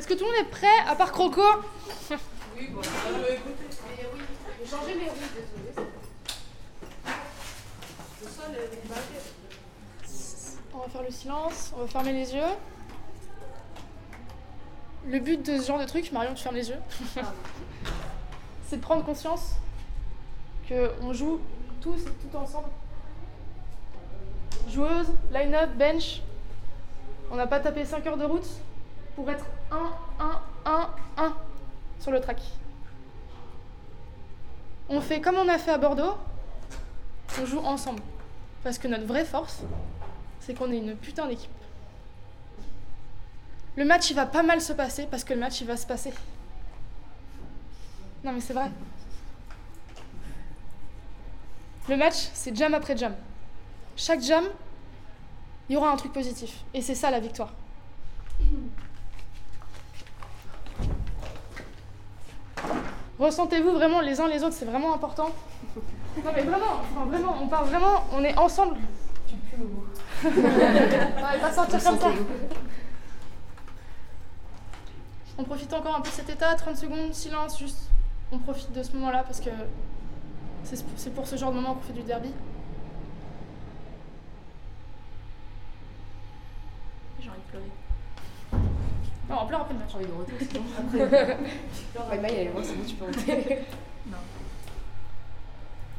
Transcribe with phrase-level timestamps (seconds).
[0.00, 1.42] Est-ce que tout le monde est prêt, à part Croco?
[2.56, 2.84] Oui, bon, roues,
[4.58, 5.10] désolé.
[8.18, 8.80] Le sol est
[10.72, 12.40] On va faire le silence, on va fermer les yeux.
[15.06, 16.80] Le but de ce genre de truc, Marion, tu fermes les yeux,
[18.68, 19.56] c'est de prendre conscience
[20.66, 21.42] qu'on joue
[21.82, 22.70] tous et tout ensemble.
[24.66, 26.22] Joueuse, line-up, bench.
[27.30, 28.48] On n'a pas tapé 5 heures de route
[29.14, 29.76] pour être 1,
[30.20, 31.36] 1, 1, 1
[32.00, 32.40] sur le track.
[34.88, 36.16] On fait comme on a fait à Bordeaux,
[37.40, 38.02] on joue ensemble.
[38.62, 39.60] Parce que notre vraie force,
[40.40, 41.50] c'est qu'on est une putain d'équipe.
[43.76, 45.86] Le match, il va pas mal se passer parce que le match, il va se
[45.86, 46.12] passer.
[48.24, 48.70] Non, mais c'est vrai.
[51.88, 53.14] Le match, c'est jam après jam.
[53.96, 54.44] Chaque jam,
[55.68, 56.64] il y aura un truc positif.
[56.74, 57.52] Et c'est ça la victoire.
[63.20, 65.28] Ressentez-vous vraiment les uns les autres, c'est vraiment important.
[66.24, 68.76] Non mais vraiment, vraiment, on part vraiment, on est ensemble.
[69.28, 69.34] Tu
[70.22, 70.42] pues le
[71.34, 72.08] Il va sortir comme ça.
[75.36, 77.90] On profite encore un peu de cet état, 30 secondes, silence, juste.
[78.32, 79.50] On profite de ce moment-là parce que
[80.64, 82.32] c'est pour ce genre de moment qu'on fait du derby.
[87.20, 87.70] J'ai envie de pleurer.
[89.30, 89.90] Non, on pleure après le match.
[89.90, 90.64] J'ai envie de roter sinon.
[90.78, 93.58] Après, ouais, Maï, elle est loin, c'est bon, tu peux roter.
[94.06, 94.16] Non.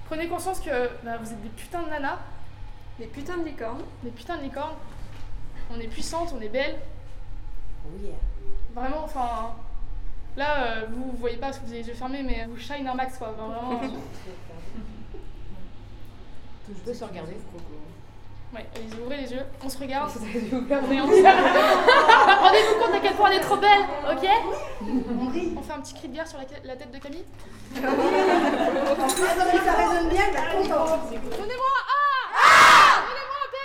[0.06, 2.20] Prenez conscience que bah, vous êtes des putains de nanas,
[3.00, 3.84] Des putains de licornes.
[4.04, 4.76] des putains de licornes.
[5.74, 6.78] On est puissantes, on est belles.
[7.86, 8.12] Oh yeah.
[8.76, 9.54] Vraiment, enfin.
[10.36, 12.58] Là, euh, vous, vous voyez pas parce que vous avez les yeux fermés, mais vous
[12.58, 13.34] shine un max quoi.
[13.38, 13.82] Enfin, vraiment.
[16.70, 17.36] Je peux se regarder,
[18.54, 20.12] ouais, allez, ouvrez les yeux, on se regarde.
[20.18, 21.14] On est ensemble.
[22.42, 24.30] Rendez-vous compte à quel point elle est trop belle, ok
[25.58, 27.26] On fait un petit cri de guerre sur la, la tête de Camille.
[27.76, 27.82] ça
[29.74, 30.86] résonne bien, il va être content.
[31.12, 31.96] Donnez-moi un
[32.36, 32.46] A
[33.08, 33.56] Donnez-moi un B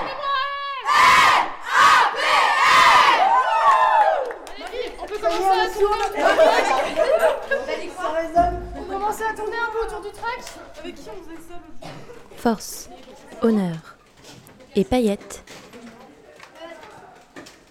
[0.00, 0.44] Donnez-moi un
[0.86, 1.54] F
[4.54, 6.08] Allez, vite, on peut commencer à tourner.
[7.96, 8.56] Ça résonne.
[8.76, 10.42] On commence à tourner un peu autour du track.
[10.80, 11.54] Avec qui on faisait ça
[12.36, 12.90] Force,
[13.42, 13.76] honneur
[14.76, 15.44] et paillettes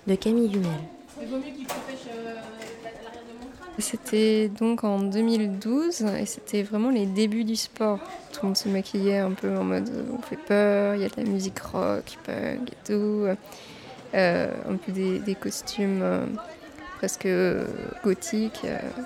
[0.08, 0.64] de Camille crâne.
[3.80, 8.00] C'était donc en 2012 et c'était vraiment les débuts du sport.
[8.32, 11.06] Tout le monde se maquillait un peu en mode euh, on fait peur, il y
[11.06, 13.26] a de la musique rock, punk et tout.
[14.14, 16.26] Euh, un peu des, costumes euh,
[17.00, 17.28] presque
[18.04, 18.66] gothiques.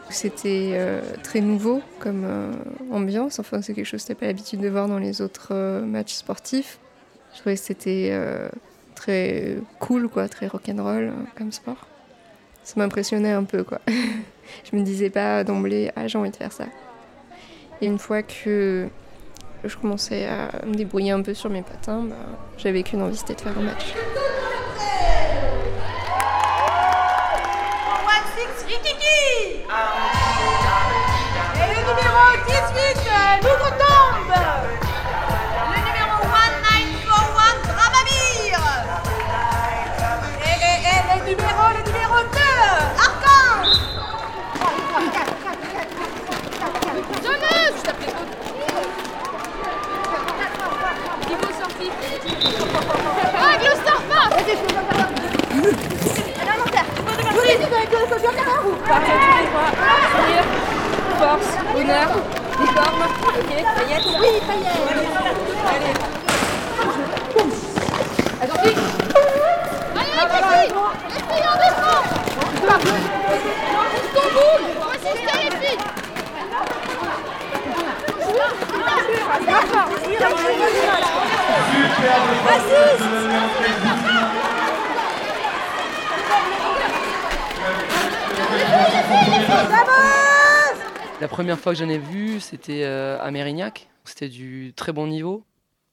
[0.09, 0.78] C'était
[1.24, 2.25] très nouveau comme
[2.91, 3.40] ambiance.
[3.40, 6.78] Enfin, c'est quelque chose que tu pas l'habitude de voir dans les autres matchs sportifs.
[7.37, 8.49] Je trouvais que c'était euh,
[8.95, 11.85] très cool, quoi, très rock'n'roll euh, comme sport.
[12.63, 13.79] Ça m'impressionnait un peu, quoi.
[13.87, 16.65] je me disais pas d'emblée, ah, j'ai envie de faire ça.
[17.79, 18.87] Et une fois que
[19.63, 22.15] je commençais à me débrouiller un peu sur mes patins, bah,
[22.57, 23.93] j'avais qu'une envie, c'était de faire un match.
[31.53, 32.57] Et le numéro 18,
[33.43, 34.33] l'outre-tombe.
[34.63, 34.66] Le
[61.19, 62.09] Force, honneur,
[62.59, 64.06] licorne, ok, paillettes.
[64.19, 64.31] Oui,
[65.69, 65.94] Allez,
[68.63, 68.84] les filles
[71.09, 72.02] Les filles, on descend
[72.38, 72.66] On
[74.79, 75.82] va assister, les filles
[91.19, 93.87] La première fois que j'en ai vu, c'était euh, à Mérignac.
[94.05, 95.43] C'était du très bon niveau.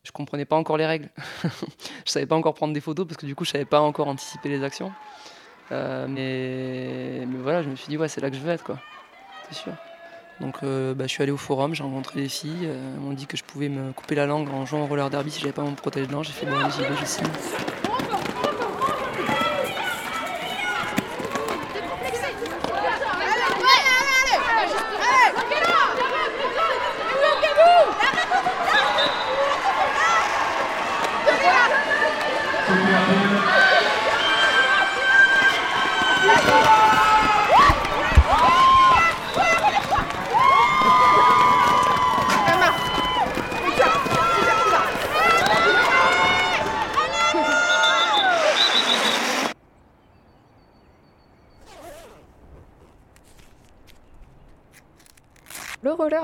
[0.04, 1.08] Je comprenais pas encore les règles.
[1.42, 4.08] je savais pas encore prendre des photos parce que du coup, je savais pas encore
[4.08, 4.92] anticiper les actions.
[5.72, 8.78] Euh, mais, voilà, je me suis dit, ouais, c'est là que je veux être, quoi.
[9.48, 9.72] C'est sûr.
[10.40, 12.66] Donc, euh, bah, je suis allé au forum, j'ai rencontré des filles.
[12.66, 15.30] euh, m'ont dit que je pouvais me couper la langue en jouant au roller derby
[15.30, 16.22] si j'avais pas mon protège blanc.
[16.22, 17.26] J'ai fait, bon, j'y vais, signe.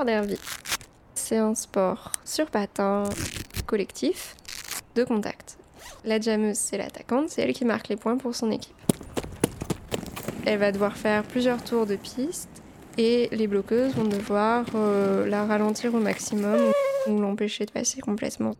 [1.13, 3.03] C'est un sport sur patin
[3.65, 4.35] collectif
[4.95, 5.57] de contact.
[6.03, 8.75] La jammeuse, c'est l'attaquante, c'est elle qui marque les points pour son équipe.
[10.45, 12.49] Elle va devoir faire plusieurs tours de piste
[12.97, 16.59] et les bloqueuses vont devoir euh, la ralentir au maximum
[17.07, 18.53] ou l'empêcher de passer complètement.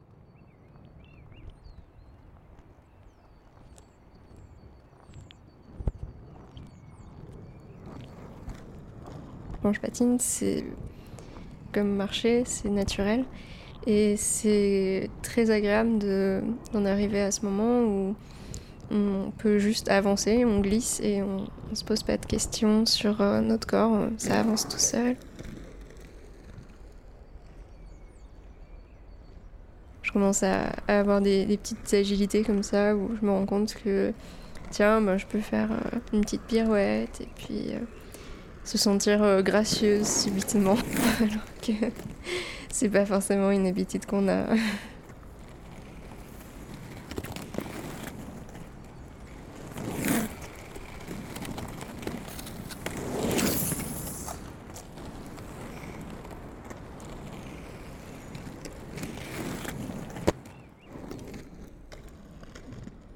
[9.62, 10.64] Quand je patine, c'est
[11.72, 13.26] comme marcher, c'est naturel.
[13.88, 16.42] Et c'est très agréable de-
[16.74, 18.16] d'en arriver à ce moment où
[18.92, 23.22] on peut juste avancer, on glisse et on ne se pose pas de questions sur
[23.22, 25.16] euh, notre corps, ça avance tout seul.
[30.04, 33.74] Je commence à, avoir des, des petites agilités comme ça où je me rends compte
[33.84, 34.12] que
[34.70, 37.80] tiens, ben, je peux faire euh, une petite pirouette et puis euh,
[38.64, 40.78] se sentir euh, gracieuse subitement
[41.20, 41.72] alors que
[42.72, 44.46] c'est pas forcément une habitude qu'on a.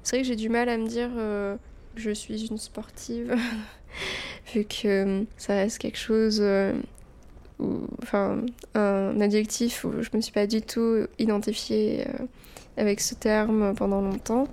[0.06, 1.56] C'est vrai que j'ai du mal à me dire euh,
[1.96, 3.34] que je suis une sportive,
[4.56, 4.86] vu que
[5.20, 6.72] euh, ça reste quelque chose, euh,
[7.58, 8.40] où- enfin,
[8.74, 12.24] un adjectif où je me suis pas du tout identifiée euh,
[12.76, 14.48] avec ce terme pendant longtemps.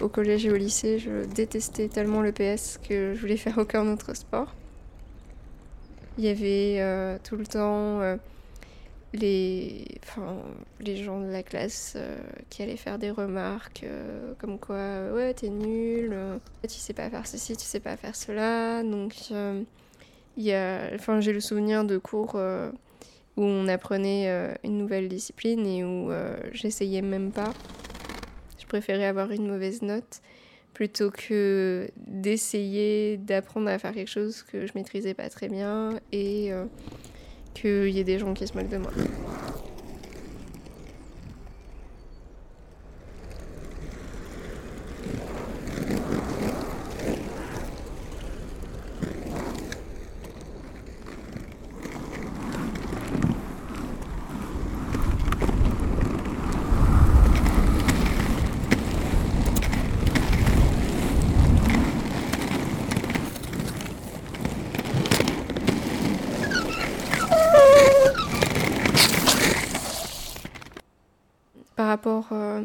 [0.00, 3.86] Au collège et au lycée, je détestais tellement le PS que je voulais faire aucun
[3.92, 4.54] autre sport.
[6.16, 8.00] Il y avait tout le temps
[9.12, 10.36] les, enfin,
[10.80, 12.16] les gens de la classe euh,
[12.48, 16.16] qui allaient faire des remarques euh, comme quoi euh, ouais t'es nul,
[16.62, 18.82] tu sais pas faire ceci, tu sais pas faire cela.
[18.82, 19.30] Donc
[20.36, 20.54] il
[20.94, 22.36] enfin j'ai le souvenir de cours
[23.36, 26.10] où on apprenait une nouvelle discipline et où
[26.52, 27.52] j'essayais même pas.
[28.58, 30.20] Je préférais avoir une mauvaise note
[30.72, 36.52] plutôt que d'essayer d'apprendre à faire quelque chose que je maîtrisais pas très bien et
[37.54, 38.90] qu'il y ait des gens qui se moquent de moi.
[72.00, 72.62] Rapport euh,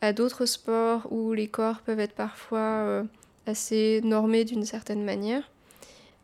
[0.00, 3.04] à d'autres sports où les corps peuvent être parfois euh,
[3.46, 5.50] assez normés d'une certaine manière.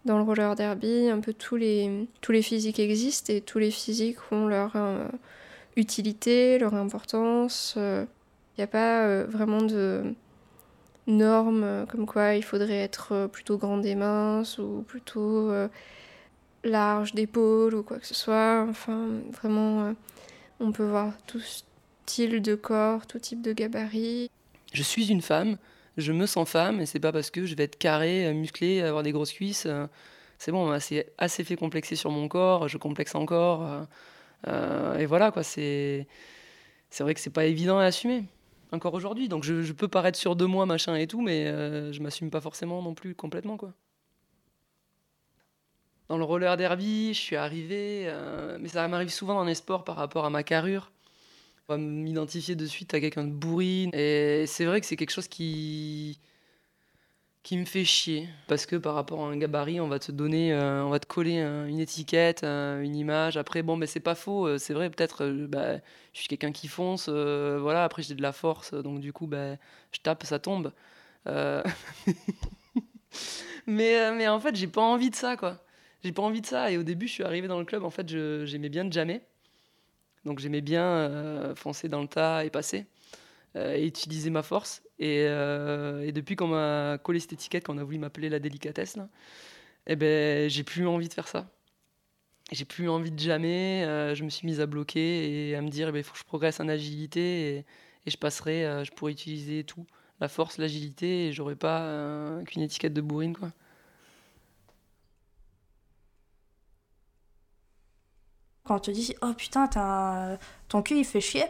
[0.05, 3.73] Dans le roller derby, un peu tous les, tous les physiques existent et tous les
[3.73, 5.09] physiques ont leur euh,
[5.75, 7.75] utilité, leur importance.
[7.77, 10.15] Il n'y a pas vraiment de
[11.09, 15.51] normes comme quoi il faudrait être plutôt grand des minces ou plutôt
[16.63, 18.67] large d'épaule ou quoi que ce soit.
[18.69, 19.95] Enfin, vraiment,
[20.61, 21.41] on peut voir tout
[22.07, 24.31] style de corps, tout type de gabarit.
[24.73, 25.57] Je suis une femme,
[25.97, 28.83] je me sens femme, et c'est pas parce que je vais être carré, euh, musclé,
[28.83, 29.65] avoir des grosses cuisses.
[29.67, 29.87] euh,
[30.39, 30.79] C'est bon, on m'a
[31.19, 33.87] assez, fait complexer sur mon corps, je complexe encore.
[34.49, 36.07] euh, et voilà, quoi, c'est.
[36.91, 38.25] C'est vrai que c'est pas évident à assumer,
[38.71, 39.29] encore aujourd'hui.
[39.29, 42.41] Donc je, peux paraître sûr de moi, machin et tout, mais euh, je m'assume pas
[42.41, 43.73] forcément non plus complètement, quoi.
[46.09, 48.13] Dans le roller derby, je suis arrivé,
[48.61, 50.93] mais ça m'arrive souvent dans les sports par rapport à ma carrure.
[51.69, 53.91] Va m'identifier de suite à quelqu'un de bourrine.
[53.95, 56.21] Et c'est vrai que c'est quelque chose qui
[57.43, 58.29] qui me fait chier.
[58.49, 61.07] Parce que par rapport à un gabarit on va te donner euh, on va te
[61.07, 63.37] coller un- une étiquette euh, une image.
[63.37, 64.47] Après bon mais c'est pas faux.
[64.47, 65.77] Euh, c'est vrai peut-être euh, bah,
[66.15, 67.85] je suis quelqu'un qui fonce euh, voilà.
[67.85, 69.57] Après j'ai de la force donc du coup bah,
[69.93, 70.73] je tape ça tombe.
[71.29, 71.63] Euh,
[73.67, 75.65] mais euh, mais en fait j'ai pas envie de ça quoi.
[76.03, 76.71] J'ai pas envie de ça.
[76.71, 77.85] Et au début je suis arrivé dans le club.
[77.85, 78.09] En fait
[78.45, 79.23] j'aimais bien jammer
[80.25, 82.87] donc j'aimais bien euh, foncer dans le tas et passer
[83.57, 84.83] euh, et utiliser ma force.
[84.99, 88.97] Et, euh, et depuis qu'on m'a collé cette étiquette, qu'on a voulu m'appeler la délicatesse,
[89.87, 91.51] eh ben, j'ai plus envie de faire ça.
[92.53, 93.83] J'ai plus envie de jamais.
[94.15, 96.61] je me suis mise à bloquer et à me dire il faut que je progresse
[96.61, 97.65] en agilité et,
[98.07, 99.87] je passerai, je pourrais utiliser tout
[100.21, 103.51] la force, l'agilité, et j'aurais pas qu'une étiquette de bourrine, quoi.
[108.67, 111.45] Quand on te dit oh putain t'as ton cul il fait chier,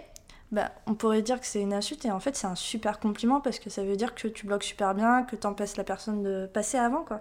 [0.51, 3.41] bah, on pourrait dire que c'est une insulte et en fait c'est un super compliment
[3.41, 6.51] parce que ça veut dire que tu bloques super bien, que t'empêches la personne de
[6.53, 7.21] passer avant quoi.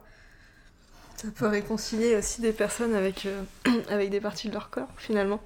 [1.16, 3.44] Ça peut réconcilier aussi des personnes avec, euh,
[3.90, 5.40] avec des parties de leur corps finalement.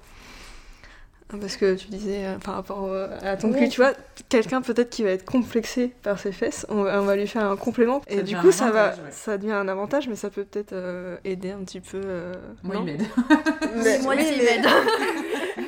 [1.40, 3.92] Parce que tu disais euh, par rapport au- à ton cul, tu vois,
[4.30, 7.44] quelqu'un peut-être qui va être complexé par ses fesses, on va, on va lui faire
[7.44, 8.00] un complément.
[8.08, 8.94] et du coup, ça, va, ouais.
[9.10, 12.00] ça devient un avantage, mais ça peut peut-être euh, aider un petit peu.
[12.02, 12.32] euh,
[12.62, 13.02] Moi, non il m'aide.
[14.02, 14.66] Moi, oui, il m'aide.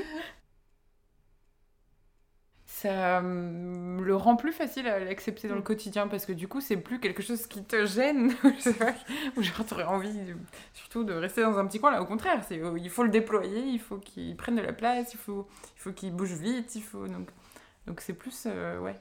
[2.82, 6.60] ça hum, le rend plus facile à l'accepter dans le quotidien parce que du coup
[6.60, 8.32] c'est plus quelque chose qui te gêne.
[9.37, 10.37] Ou genre t'aurais envie de-
[10.75, 11.90] surtout de rester dans un petit coin.
[11.90, 14.72] Là au contraire c'est euh, il faut le déployer il faut qu'il prenne de la
[14.72, 15.46] place il faut
[15.76, 17.28] il faut qu'il bouge vite il faut donc
[17.87, 18.96] donc c'est plus euh, ouais.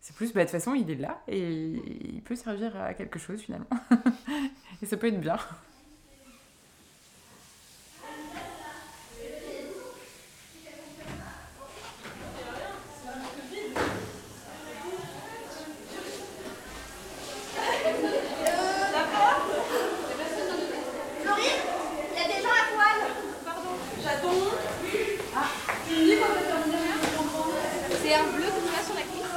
[0.00, 1.40] C'est plus bah, de toute façon il est là et
[2.14, 3.66] il peut servir à quelque chose finalement.
[4.82, 5.36] Et ça peut être bien
[21.22, 21.60] Florine,
[22.12, 22.98] il y a des gens à poil.
[23.44, 23.74] Pardon.
[24.02, 24.40] J'attends.
[25.36, 25.48] Ah,
[25.88, 26.78] tu me dis quand t'as terminé
[28.02, 29.28] C'est un bleu que tu as sur la cuisse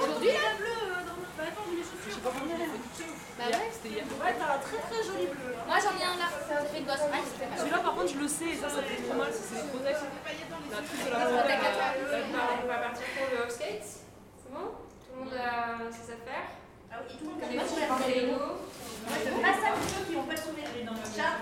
[0.00, 0.74] Aujourd'hui, là bleu
[1.06, 2.20] dans Bah attends, je les chaussures.
[2.24, 4.04] Bah ouais, c'était hier.
[4.22, 5.52] Ouais, t'as un très très joli bleu.
[5.66, 7.04] Moi j'en ai un là, ça fait de gosse.
[7.58, 9.98] Celui-là, par contre, je le sais, et ça, ça fait trop mal, c'est les protex.
[10.00, 11.94] La truc de la Parce que t'as qu'à faire.
[12.64, 14.66] On va partir pour le skate C'est bon
[15.04, 16.48] Tout le monde a ses affaires
[16.90, 18.32] Ah oui, tout le monde Comme peut les pas petits sourire.
[18.32, 18.48] Lego.
[19.44, 20.68] Pas ça, pour ceux qui n'ont pas le sourire.
[21.14, 21.34] Chat,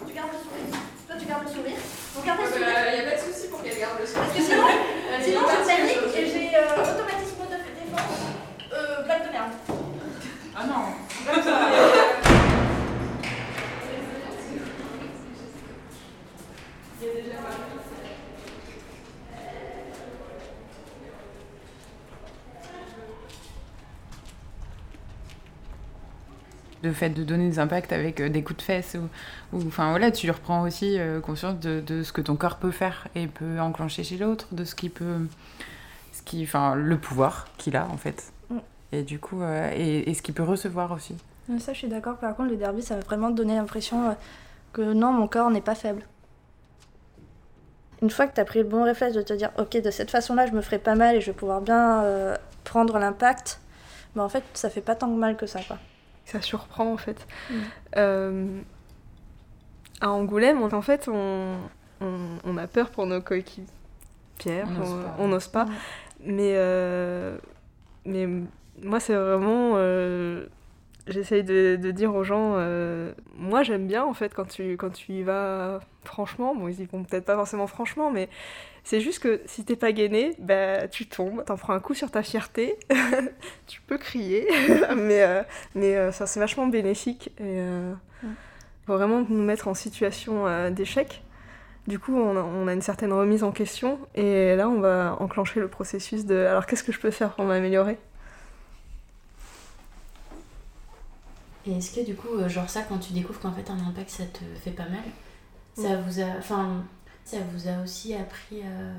[0.00, 0.72] tu gardes le sourire.
[1.06, 1.80] Toi, tu gardes le sourire.
[2.16, 2.80] Vous gardez le Il sourire.
[2.96, 4.32] n'y a pas de souci pour qu'elle garde le Parce skate.
[4.32, 4.68] que sinon,
[5.20, 8.16] sinon je panique et j'ai euh, automatisme de défense.
[8.72, 9.52] Euh, blague de merde.
[10.56, 10.82] ah non
[26.90, 29.90] le fait de donner des impacts avec euh, des coups de fesses ou, ou- enfin
[29.90, 33.26] voilà tu reprends aussi euh, conscience de, de ce que ton corps peut faire et
[33.26, 35.16] peut enclencher chez l'autre de ce qui peut
[36.12, 38.58] ce qui enfin le pouvoir qu'il a en fait Mm.
[38.92, 41.14] et du coup euh, et, et ce qu'il peut recevoir aussi
[41.58, 44.16] Ça je suis d'accord, par contre le derby ça va vraiment te donner l'impression
[44.72, 46.02] que non mon corps n'est pas faible.
[48.02, 50.10] Une fois que tu as pris le bon réflexe de te dire ok de cette
[50.10, 53.60] façon là je me ferai pas mal et je vais pouvoir bien euh, prendre l'impact,
[54.16, 55.76] bah en fait ça fait pas tant de mal que ça quoi.
[56.24, 57.26] Ça surprend en fait.
[57.50, 57.54] Mm.
[57.96, 58.60] Euh,
[60.00, 61.56] à Angoulême, on- en fait, on,
[62.00, 65.16] on, on a peur pour nos coéquipières, On n'ose on- pas.
[65.18, 65.66] on n'ose pas.
[66.24, 67.36] Mais, euh,
[68.04, 68.26] mais
[68.82, 69.72] moi, c'est vraiment.
[69.76, 70.46] euh,
[71.06, 72.56] J'essaye de, de dire aux gens,
[73.36, 76.84] moi j'aime bien en fait quand tu, quand tu y vas franchement, bon ils y
[76.84, 78.28] vont peut-être pas forcément franchement, mais
[78.84, 82.10] c'est juste que si t'es pas gainé, bah tu tombes, t'en prends un coup sur
[82.10, 82.76] ta fierté,
[83.66, 84.48] tu peux crier,
[84.96, 85.42] mais, euh,
[85.74, 87.92] mais euh, ça c'est vachement bénéfique et euh,
[88.86, 91.22] faut vraiment nous mettre en situation d'échec.
[91.86, 95.16] Du coup, on a, on a une certaine remise en question et là, on va
[95.18, 97.98] enclencher le processus de alors qu'est-ce que je peux faire pour m'améliorer?
[101.66, 104.24] Et est-ce que du coup, genre ça, quand tu découvres qu'en fait un impact ça
[104.24, 105.02] te fait pas mal,
[105.74, 106.84] ça vous a, enfin,
[107.30, 108.94] ça vous a aussi appris euh,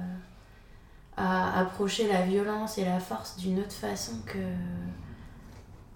[1.17, 4.37] à approcher la violence et la force d'une autre façon que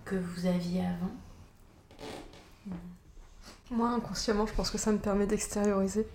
[0.03, 1.11] que vous aviez avant?
[3.71, 6.05] Moi, inconsciemment, je pense que ça me permet d'extérioriser,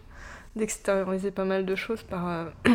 [0.54, 2.44] d'extérioriser pas mal de choses par, euh,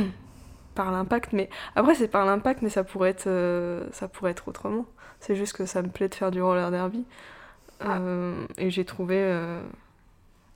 [0.76, 1.32] par l'impact.
[1.32, 4.86] Mais après, c'est par l'impact, mais ça pourrait être, euh, ça pourrait être autrement.
[5.22, 7.06] C'est juste que ça me plaît de faire du roller derby.
[7.86, 9.18] Euh, et j'ai trouvé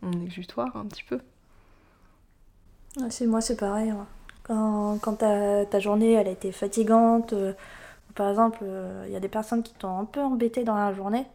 [0.02, 1.22] mon exutoire un petit peu.
[3.10, 3.92] C'est moi c'est pareil.
[3.92, 3.98] ouais.
[4.44, 7.54] Quand, ta, journée elle a été fatigante, euh,
[8.16, 10.92] par exemple euh, il y a des personnes qui t'ont un peu embêté dans la
[10.94, 11.26] journée,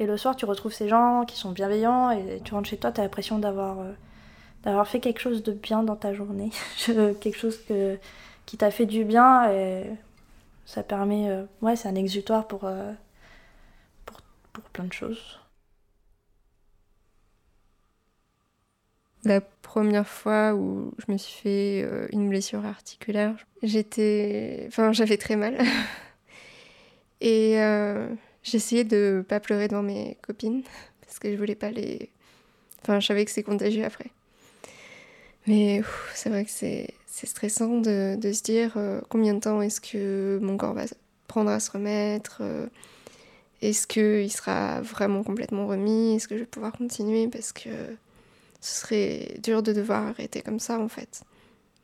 [0.00, 2.90] et le soir tu retrouves ces gens qui sont bienveillants et tu rentres chez toi,
[2.90, 3.92] tu as l'impression d'avoir euh,
[4.64, 6.50] d'avoir fait quelque chose de bien dans ta journée,
[6.86, 7.58] quelque chose
[8.46, 9.84] qui t'a fait du bien et
[10.64, 11.30] ça permet,
[11.62, 12.68] ouais c'est un exutoire pour,
[14.52, 15.38] pour plein de choses.
[19.26, 25.16] La première fois où je me suis fait euh, une blessure articulaire, j'étais, enfin, j'avais
[25.16, 25.58] très mal.
[27.20, 28.06] Et euh,
[28.44, 30.62] j'essayais de pas pleurer devant mes copines
[31.00, 32.08] parce que je voulais pas les.
[32.82, 34.12] Enfin, je savais que c'est contagieux après.
[35.48, 35.82] Mais
[36.14, 40.56] c'est vrai que c'est stressant de, se dire euh, combien de temps est-ce que mon
[40.56, 40.84] corps va
[41.26, 42.42] prendre à se remettre
[43.60, 47.96] Est-ce qu'il sera vraiment complètement remis Est-ce que je vais pouvoir continuer Parce que
[48.66, 51.22] ce serait dur de devoir arrêter comme ça en fait.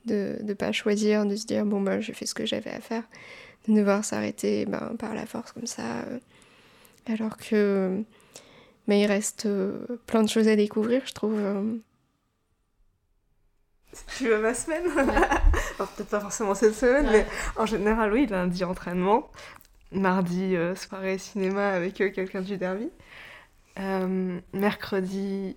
[0.05, 2.81] De ne pas choisir, de se dire bon ben j'ai fait ce que j'avais à
[2.81, 3.05] faire.
[3.69, 6.01] De devoir s'arrêter ben, par la force comme ça.
[6.01, 6.19] Euh,
[7.07, 8.03] alors que
[8.89, 9.47] mais il reste
[10.07, 11.41] plein de choses à découvrir, je trouve.
[13.93, 18.27] Si tu veux ma semaine Alors peut-être pas forcément cette semaine, mais en général oui,
[18.27, 19.31] lundi entraînement,
[19.93, 22.89] mardi euh, soirée cinéma avec euh, quelqu'un du derby,
[23.79, 25.57] euh, mercredi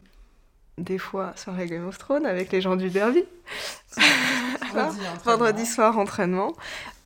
[0.77, 3.23] des fois soirée Game of Thrones avec les gens du derby,
[5.23, 6.53] vendredi, soir entraînement,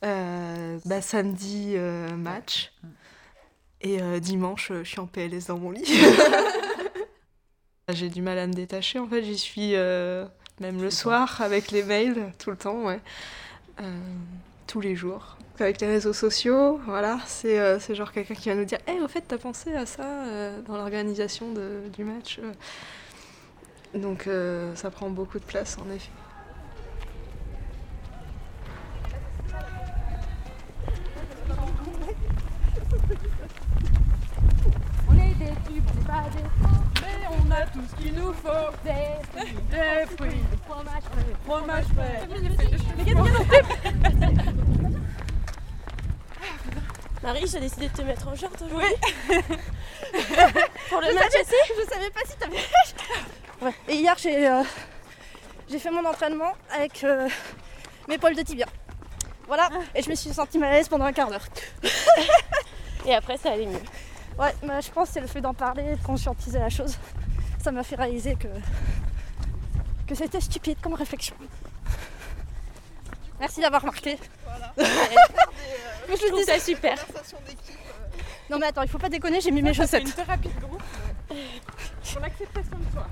[0.01, 1.75] bah, samedi
[2.17, 2.71] match,
[3.81, 5.85] et dimanche je suis en PLS dans mon lit.
[7.91, 9.75] J'ai du mal à me détacher en fait, j'y suis
[10.59, 12.99] même le soir, avec les mails, tout le temps, ouais.
[13.79, 13.97] Euh,
[14.67, 15.37] tous les jours.
[15.59, 18.99] Avec les réseaux sociaux, voilà, c'est euh, genre quelqu'un qui va nous dire Hé, hey,
[19.01, 21.53] au fait, t'as pensé à ça euh, dans l'organisation
[21.95, 22.39] du match
[23.93, 24.29] Donc
[24.75, 26.11] ça prend beaucoup de place, en effet.
[35.09, 36.43] On est des tubes, on pas des
[37.31, 38.71] on a tout ce qu'il nous faut.
[38.83, 42.27] Des fruits, des fruits, fromage frais, fromage frais.
[42.29, 43.19] Mais qu'est-ce
[47.21, 48.87] Marie, j'ai décidé de te mettre en short aujourd'hui.
[49.29, 49.35] Oui.
[50.89, 52.57] Pour le match aussi Je savais pas si t'avais.
[53.61, 53.73] Ouais.
[53.87, 54.63] Et hier, j'ai euh,
[55.69, 57.27] j'ai fait mon entraînement avec euh,
[58.07, 58.67] mes poils de tibia.
[59.47, 59.69] Voilà.
[59.95, 61.45] Et je me suis sentie mal à l'aise pendant un quart d'heure.
[63.05, 63.81] Et après, ça allait mieux.
[64.37, 66.97] Ouais, mais je pense que c'est le fait d'en parler, de conscientiser la chose
[67.61, 68.47] ça m'a fait réaliser que,
[70.07, 71.35] que c'était stupide comme réflexion.
[73.39, 74.17] Merci d'avoir remarqué.
[74.45, 74.73] Voilà.
[76.09, 76.97] je trouve ça super.
[78.49, 80.03] Non mais attends, il faut pas déconner, j'ai mis mes chaussettes.
[80.03, 80.81] C'est une thérapie de groupe
[82.19, 83.07] l'acceptation de toi.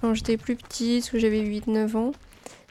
[0.00, 2.12] Quand j'étais plus petite, où j'avais 8-9 ans,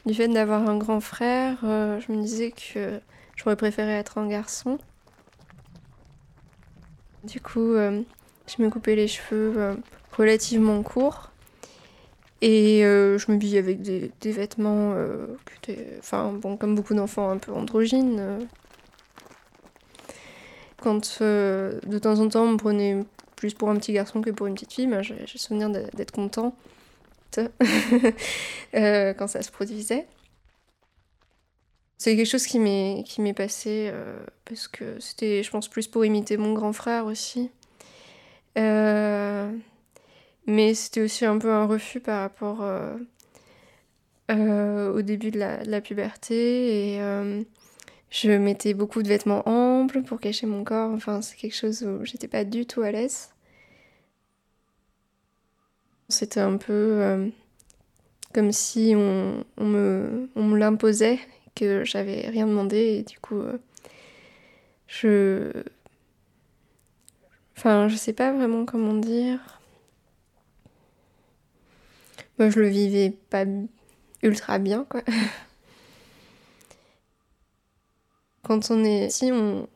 [0.06, 3.00] du fait d'avoir un grand frère, euh, je me disais que
[3.38, 4.78] J'aurais préféré être un garçon.
[7.22, 8.02] Du coup, euh,
[8.48, 9.76] je me coupais les cheveux euh,
[10.16, 11.30] relativement courts.
[12.40, 14.94] Et euh, je me billais avec des, vêtements,
[15.98, 18.46] enfin, bon, comme beaucoup d'enfants, un peu androgynes.
[20.80, 24.46] Quand de temps en temps on me prenait plus pour un petit garçon que pour
[24.46, 26.54] une petite fille, ben, j'ai le souvenir d'être content
[27.36, 30.06] quand ça se produisait.
[31.98, 35.88] C'est quelque chose qui m'est qui m'est passé euh, parce que c'était, je pense, plus
[35.88, 37.50] pour imiter mon grand frère aussi.
[38.56, 39.50] Euh,
[40.48, 42.62] mais c'était aussi un peu un refus par rapport
[44.30, 47.00] euh, au début de la, la puberté et
[48.10, 50.90] je mettais beaucoup de vêtements amples pour cacher mon corps.
[50.92, 53.30] Enfin, c'est quelque chose où j'étais pas du tout à l'aise.
[56.08, 57.30] C'était un peu
[58.32, 61.18] comme si on, on me, on me l'imposait
[61.54, 63.58] que j'avais rien demandé et du coup euh,
[64.86, 65.50] je
[67.56, 69.57] enfin je sais pas vraiment comment dire
[72.38, 73.44] moi je le vivais pas
[74.22, 75.02] ultra bien quoi
[78.42, 79.68] quand on est ici on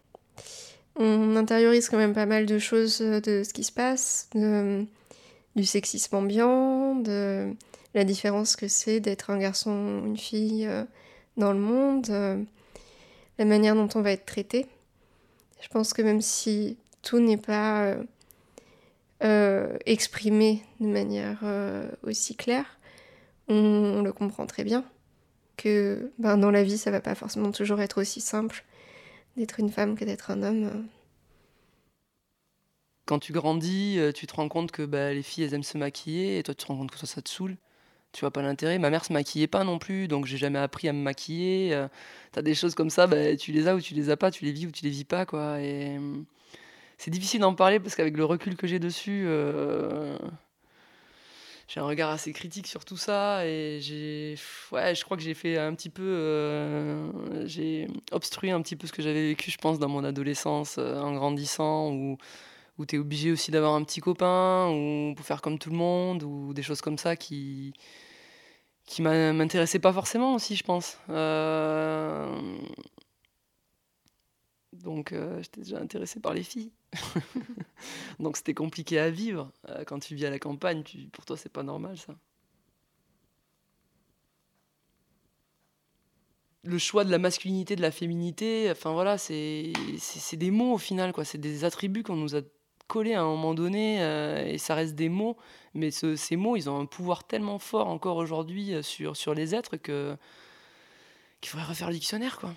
[0.96, 4.84] on intériorise quand même pas mal de choses de ce qui se passe de,
[5.56, 7.54] du sexisme ambiant de
[7.94, 10.84] la différence que c'est d'être un garçon ou une fille euh,
[11.36, 12.42] dans le monde, euh,
[13.38, 14.66] la manière dont on va être traité.
[15.60, 17.94] Je pense que même si tout n'est pas
[19.22, 19.26] euh,
[19.72, 21.42] euh, exprimé de manière
[22.02, 22.78] aussi claire,
[23.48, 24.84] on, le comprend très bien
[25.56, 28.64] que ben, dans la vie, ça va pas forcément toujours être aussi simple
[29.36, 30.86] d'être une femme que d'être un homme.
[33.06, 36.38] Quand tu grandis, tu te rends compte que bah, les filles, elles aiment se maquiller,
[36.38, 37.56] et toi, tu te rends compte que ça, ça te saoule
[38.12, 38.78] tu vois pas l'intérêt.
[38.78, 41.68] Ma mère se maquillait pas non plus, donc j'ai jamais appris à me maquiller.
[41.70, 41.88] Tu euh,
[42.32, 44.44] T'as des choses comme ça, bah, tu les as ou tu les as pas, tu
[44.44, 45.56] les vis ou tu les vis pas, quoi.
[45.58, 46.24] Hum,
[47.02, 50.16] c'est difficile d'en parler parce qu'avec le recul que j'ai dessus, euh,
[51.66, 54.36] j'ai un regard assez critique sur tout ça et j'ai,
[54.70, 58.86] ouais, je crois que j'ai fait un petit peu, euh, j'ai obstrué un petit peu
[58.86, 63.32] ce que j'avais vécu, je pense, dans mon adolescence, en grandissant, où tu es obligé
[63.32, 66.82] aussi d'avoir un petit copain, ou pour faire comme tout le monde, ou des choses
[66.82, 67.72] comme ça qui,
[68.86, 70.98] qui m'intéressaient pas forcément aussi, je pense.
[71.10, 72.32] Euh,
[74.72, 76.72] Donc euh, j'étais déjà intéressée par les filles.
[78.20, 79.50] Donc c'était compliqué à vivre.
[79.68, 82.14] Euh, quand tu vis à la campagne, tu, pour toi, c'est pas normal ça.
[86.64, 89.72] Le choix de la masculinité, de la féminité, enfin voilà, c'est
[90.34, 91.24] des mots au final, quoi.
[91.24, 92.40] C'est des attributs qu'on nous a
[92.86, 95.36] collés à un moment donné euh, et ça reste des mots.
[95.74, 99.76] Mais ce- ces mots, ils ont un pouvoir tellement fort encore aujourd'hui sur, les êtres
[99.76, 100.16] qu'il
[101.44, 102.54] faudrait refaire le dictionnaire, quoi.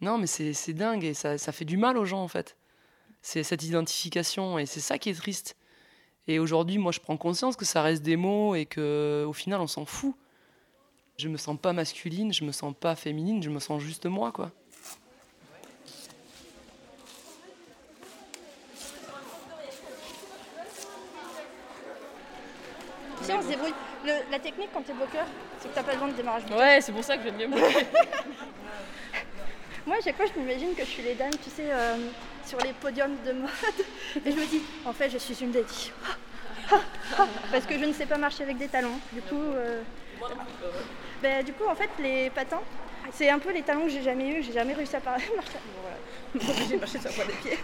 [0.00, 2.56] Non, mais c'est c'est dingue et ça, ça fait du mal aux gens, en fait.
[3.22, 5.56] C'est cette identification et c'est ça qui est triste.
[6.26, 9.60] Et aujourd'hui, moi, je prends conscience que ça reste des mots et que au final,
[9.60, 10.14] on s'en fout.
[11.18, 14.32] Je me sens pas masculine, je me sens pas féminine, je me sens juste moi,
[14.32, 14.52] quoi.
[23.22, 23.74] Si on se débrouille.
[24.04, 25.26] Le- la technique quand t'es bloqueur,
[25.58, 26.42] c'est que t'as pas besoin de démarrage.
[26.56, 27.86] Ouais, c'est pour ça que j'aime bien bloquer.
[29.86, 31.96] Moi, à chaque fois, je m'imagine que je suis les dames, tu sais, euh,
[32.46, 33.50] sur les podiums de mode.
[34.26, 35.92] Et je me dis, en fait, je suis une lady.
[37.50, 38.98] Parce que je ne sais pas marcher avec des talons.
[39.12, 39.82] Du coup, euh,
[41.22, 42.60] ben, du coup, en fait, les patins,
[43.12, 44.42] c'est un peu les talons que j'ai jamais eu.
[44.42, 45.28] J'ai jamais réussi à marcher.
[45.34, 46.54] Bon, voilà.
[46.68, 47.58] J'ai marché sur la pointe des pieds.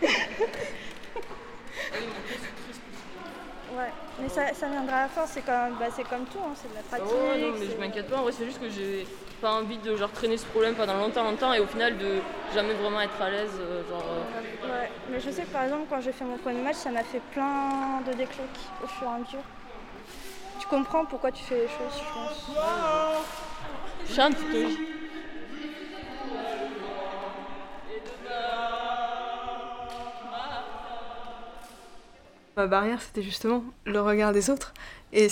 [3.76, 6.70] Ouais, mais ça, ça viendra à force, c'est comme, bah, c'est comme tout, hein, c'est
[6.70, 7.14] de la pratique.
[7.14, 8.16] ouais, non, mais je m'inquiète pas.
[8.16, 9.06] En vrai, c'est juste que j'ai
[9.40, 12.18] pas envie de genre traîner ce problème pendant longtemps, longtemps, et au final de
[12.54, 14.04] jamais vraiment être à l'aise, euh, genre.
[14.08, 16.90] euh, Ouais, mais je sais que par exemple, quand j'ai fait mon premier match, ça
[16.90, 19.42] m'a fait plein de déclics au fur et à mesure.
[20.58, 22.56] Tu comprends pourquoi tu fais les choses, je pense.
[24.16, 24.36] Chante.
[32.56, 34.72] Ma barrière, c'était justement le regard des autres.
[35.12, 35.28] Et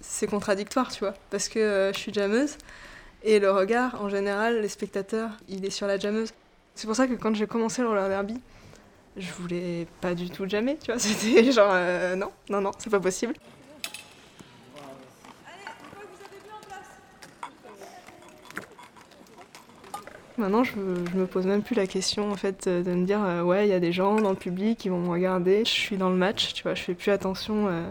[0.00, 2.56] c'est contradictoire, tu vois, parce que euh, je suis jammeuse,
[3.22, 6.32] et le regard, en général, les spectateurs, il est sur la jammeuse.
[6.74, 8.40] C'est pour ça que quand j'ai commencé le roller derby,
[9.16, 12.90] je voulais pas du tout jammer, tu vois, c'était genre, euh, non, non, non, c'est
[12.90, 13.34] pas possible.
[20.38, 23.20] Maintenant, je, je me pose même plus la question en fait euh, de me dire
[23.24, 25.64] euh, ouais, il y a des gens dans le public qui vont me regarder.
[25.64, 27.90] Je suis dans le match, tu vois, je fais plus attention euh,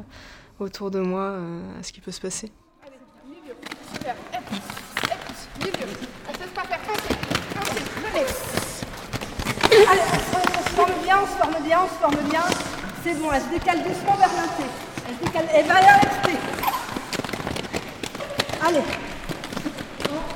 [0.62, 1.36] autour de moi
[1.78, 2.50] à ce qui peut se passer.
[3.94, 4.16] Super.
[4.34, 4.60] Et pousse,
[5.04, 5.88] et pousse, milieu.
[6.26, 7.16] On ne cesse pas faire passer.
[7.54, 8.26] Passer, venez.
[9.90, 10.02] Allez,
[10.34, 12.42] on, on se forme bien, on se forme bien, on se forme bien.
[13.04, 14.64] C'est bon, elle se décale doucement vers l'inté.
[15.08, 16.00] Elle se décale, elle va aller à.
[18.68, 18.80] Allez.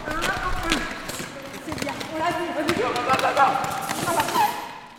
[0.07, 0.21] Un, un.
[1.65, 2.45] C'est bien, on l'a vu.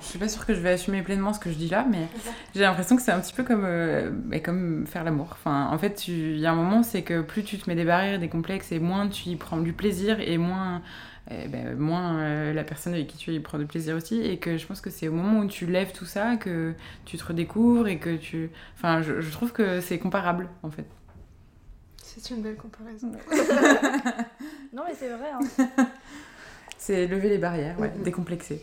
[0.00, 2.06] Je suis pas sûre que je vais assumer pleinement ce que je dis là, mais
[2.54, 5.28] j'ai l'impression que c'est un petit peu comme, euh, bah, comme faire l'amour.
[5.32, 7.84] Enfin, en fait, il y a un moment, c'est que plus tu te mets des
[7.86, 10.82] barrières, des complexes, et moins tu y prends du plaisir, et moins,
[11.30, 14.20] eh ben, moins euh, la personne avec qui tu y prends du plaisir aussi.
[14.20, 17.16] Et que je pense que c'est au moment où tu lèves tout ça que tu
[17.16, 18.50] te redécouvres et que tu.
[18.76, 20.87] Enfin, je, je trouve que c'est comparable, en fait.
[21.96, 23.12] C'est une belle comparaison.
[24.72, 25.30] Non, mais c'est vrai.
[25.30, 25.85] Hein.
[26.78, 28.61] C'est lever les barrières, ouais, décomplexer.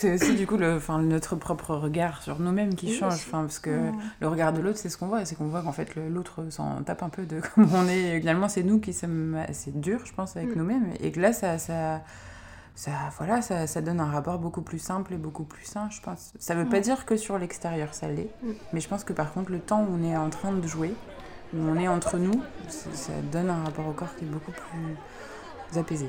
[0.00, 3.42] C'est aussi du coup le, enfin, notre propre regard sur nous-mêmes qui Oui, change, enfin,
[3.42, 3.70] parce que
[4.20, 6.82] le regard de l'autre, c'est ce qu'on voit, c'est qu'on voit qu'en fait l'autre s'en
[6.82, 8.16] tape un peu de comment on est.
[8.16, 10.58] Et Finalement, c'est nous qui sommes assez durs, je pense, avec Mm.
[10.58, 12.00] nous-mêmes, et que là, ça, ça,
[12.74, 16.00] ça, voilà, ça, ça donne un rapport beaucoup plus simple et beaucoup plus sain, je
[16.00, 16.32] pense.
[16.38, 18.52] Ça veut pas dire que sur l'extérieur, ça l'est, Mm.
[18.72, 20.94] mais je pense que par contre, le temps où on est en train de jouer,
[21.52, 24.52] où on est entre nous, ça, ça donne un rapport au corps qui est beaucoup
[24.52, 26.08] plus apaisé.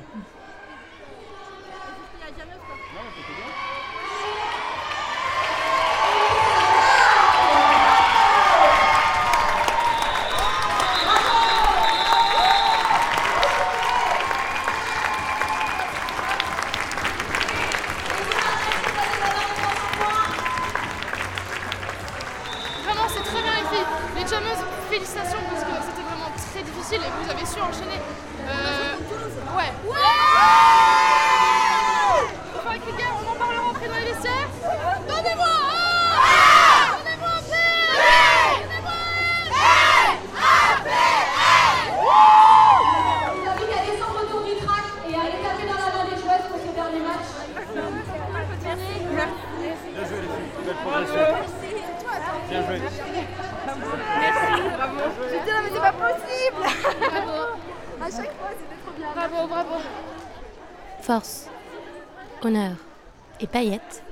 [63.52, 64.04] Paillettes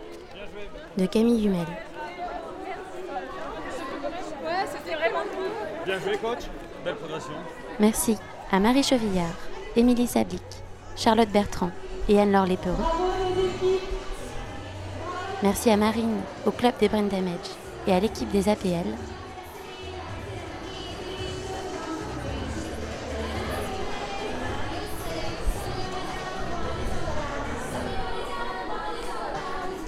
[0.98, 1.66] de Camille Humel.
[4.44, 5.86] Ouais, c'était vraiment cool.
[5.86, 6.44] Bien joué coach,
[6.84, 7.34] belle progression.
[7.80, 8.18] Merci
[8.52, 9.36] à Marie Chevillard,
[9.76, 10.44] Émilie Sablic,
[10.96, 11.72] Charlotte Bertrand
[12.08, 12.76] et Anne-Laure équipes.
[15.42, 17.56] Merci à Marine, au club des Brain Damage
[17.88, 18.86] et à l'équipe des APL.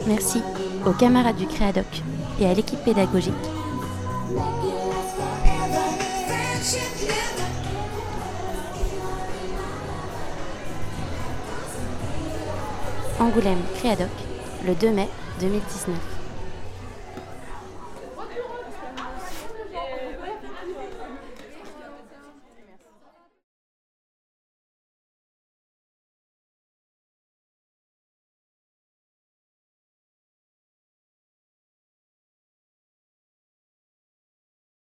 [0.07, 0.41] Merci
[0.85, 1.85] aux camarades du Créadoc
[2.39, 3.33] et à l'équipe pédagogique.
[13.19, 14.09] Angoulême Créadoc,
[14.65, 15.09] le 2 mai
[15.39, 16.20] 2019.